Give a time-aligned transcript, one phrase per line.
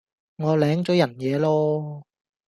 [0.37, 2.01] 我領咗人嘢囉